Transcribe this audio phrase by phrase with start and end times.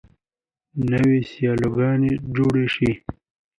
[0.89, 2.91] نوې سیلوګانې جوړې شي.